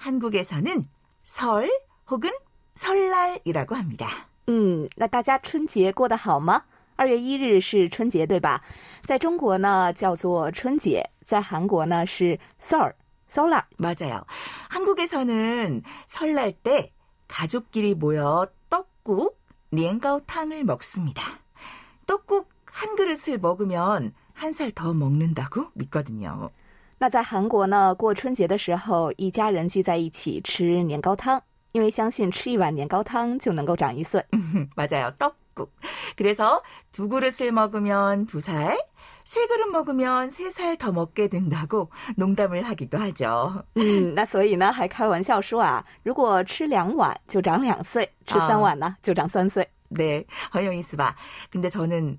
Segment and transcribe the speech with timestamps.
[0.00, 0.88] 한국에서는
[1.24, 1.70] 설
[2.08, 2.30] 혹은
[2.74, 4.28] 설날이라고 합니다.
[4.46, 6.62] 嗯，那大家春节过得好吗？
[6.96, 8.62] 二月一日是春节，对吧？
[9.04, 12.92] 在中国呢叫做春节，在韩国呢是 Sol
[13.28, 13.64] Solar。
[13.76, 14.24] 맞아요.
[14.68, 16.92] 한국에서는 설날 때
[17.28, 19.36] 가족끼리 모여 떡국,
[19.70, 21.22] 냉가오탕을 먹습니다.
[22.06, 26.50] 떡국 한 그릇을 먹으면 한 살 더 먹는다고 믿거든요.
[27.00, 31.40] 那在韩国呢，过春节的时候，一家人聚在一起吃年糕汤，
[31.72, 34.24] 因为相信吃一碗年糕汤就能够长一岁。
[34.74, 35.10] 맞아요.
[35.18, 35.68] 떡국.
[36.16, 38.76] 그래서 두 그릇을 먹으면 두 살,
[39.24, 43.64] 세 그릇 먹으면 세 살 더 먹게 된다고 농담을 하기도 하죠.
[43.74, 49.66] 嗯，那所以呢，还开玩笑说啊，如果吃两碗就长两岁，吃三碗呢、就长三岁。
[49.88, 51.14] 네, 허영이 스바.
[51.50, 52.18] 근데 저는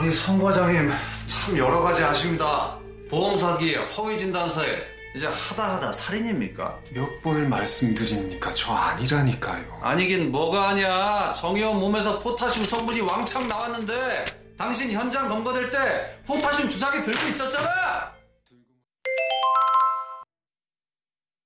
[0.00, 0.90] 우리 성 과장님
[1.28, 2.78] 참 여러 가지 아십니다.
[3.10, 4.82] 보험 사기, 허위 진단서에
[5.14, 6.78] 이제 하다 하다 살인입니까?
[6.94, 8.50] 몇 번을 말씀드립니까?
[8.52, 9.80] 저 아니라니까요.
[9.82, 11.34] 아니긴 뭐가 아니야.
[11.34, 14.24] 정의원 몸에서 포타슘 성분이 왕창 나왔는데
[14.56, 18.14] 당신 현장 검거될 때 포타슘 주사기 들고 있었잖아.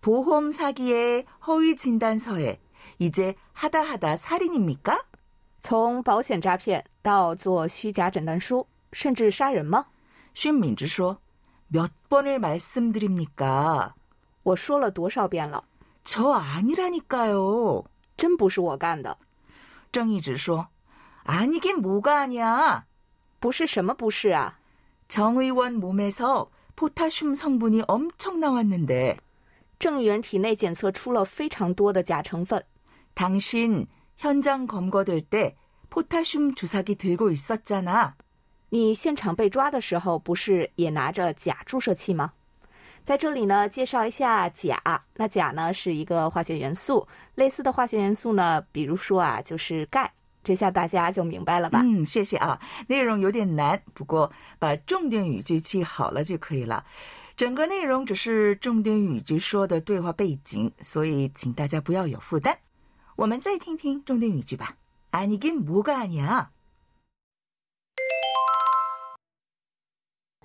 [0.00, 2.58] 보험 사기에 허위 진단서에
[3.00, 4.98] 이제 하다 하다 살인입니까?
[5.60, 9.86] 从保险诈骗到做虚假诊断书，甚至杀人吗？
[10.34, 11.18] 쉰민주 说：“
[11.72, 13.92] 몇 번을 말씀드립니까?
[14.42, 15.64] 我说了多少遍了？
[16.04, 17.84] 저 아니라니까요.
[18.16, 19.18] 真不是我干的，
[19.92, 20.68] 정의지 说：“
[21.24, 22.84] 아니긴 뭐가 아니야.
[23.40, 24.58] 不是什么不是啊！
[25.08, 29.18] 정 의원 몸에서 포타슘 성분이 엄청 나왔는데
[29.78, 32.62] 郑议员体内检测出了非常多的钾成分，
[33.14, 33.86] 당신
[34.16, 35.56] 현장 검거될 때
[35.90, 38.12] 포타슘 주사기 들고 있었잖아.
[38.68, 42.32] 你现场被抓的时候不是也拿着钾注射器吗？
[43.04, 44.76] 在这里呢，介绍一下钾。
[45.14, 47.06] 那钾呢是一个化学元素，
[47.36, 50.12] 类似的化学元素呢，比如说啊，就是钙。
[50.42, 51.80] 这下大家就明白了吧？
[51.82, 52.60] 嗯，谢谢啊。
[52.88, 56.84] 内容有点难，不过把重点语句记好了就可以了。
[57.36, 62.56] 整个内容只是重点语句说的对话背景，所以请大家不要有负担。
[63.20, 64.76] 我们再听听重点语句吧。
[65.16, 66.50] 아니긴뭐가아니야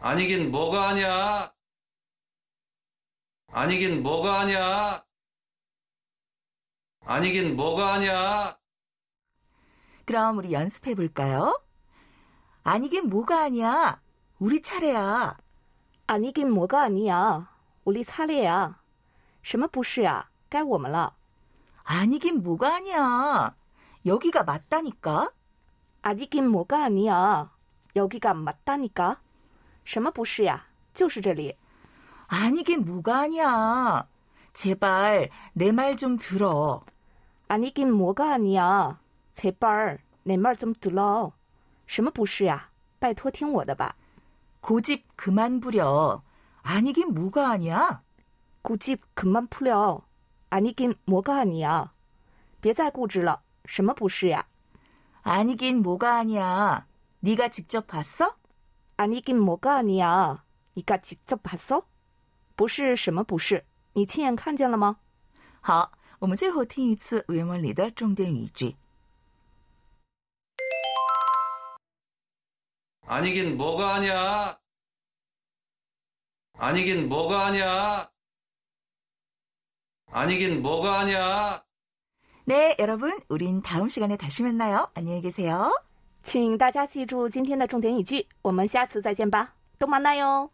[0.02, 1.54] 아니긴 뭐가 아니야.
[3.48, 5.06] 아니긴 뭐가 아니야.
[7.06, 8.58] 아니긴 뭐가 아니야.
[10.06, 11.62] 그럼 우리 연습해 볼까요?
[12.64, 14.02] 아니긴 뭐가 아니야.
[14.40, 15.38] 우리 차례야.
[16.08, 17.54] 아니긴 뭐가 아니야.
[17.84, 18.82] 우리 차례야.
[19.44, 20.32] 什么不是啊？
[20.50, 21.16] 该我们了。
[21.86, 23.56] 아니긴 뭐가 아니야.
[24.06, 25.32] 여기가 맞다니까.
[26.02, 27.52] 아니긴 뭐가 아니야.
[27.96, 29.18] 여기가 맞다니까.
[29.84, 30.68] 什么不是呀？
[30.94, 31.56] 就是这里。
[32.28, 34.08] 아니긴 뭐가 아니야.
[34.54, 36.84] 제발 내 말 좀 들어.
[37.48, 39.00] 아니긴 뭐가 아니야.
[39.34, 41.34] 제발 내 말 좀 들어.
[41.88, 42.70] 什么不是呀？
[43.00, 43.96] 拜托听我的吧。
[44.62, 46.22] 고집 그만 부려.
[46.62, 48.02] 아니긴 뭐가 아니야.
[48.62, 50.02] 고집 그만 풀려.
[50.50, 51.94] 아니긴 뭐가 아니야.
[52.60, 53.42] 别再固执了。
[53.66, 54.46] 什么不是呀？
[55.24, 56.86] 아니긴 뭐가 아니야.
[57.20, 58.36] 네가 직접 봤어?
[58.98, 60.44] 아니긴 뭐가 아니야.
[60.76, 61.86] 니가 직접 봤어?
[62.56, 63.66] 不是什么不是？
[63.94, 64.98] 你亲眼看见了吗？
[65.62, 68.76] 好，我们最后听一次原文里的重点语句。
[73.08, 74.58] 아니긴 뭐가 아니야.
[76.54, 78.10] 아니긴 뭐가 아니야.
[80.16, 81.64] 아니긴 뭐가 아니야.
[82.46, 84.90] 네, 여러분, 우린 다음 시간에 다시 만나요.
[84.94, 85.72] 안녕히 계세요.
[86.24, 90.52] 请大家记住今天的重点语句，我们下次再见吧，都马奈哟。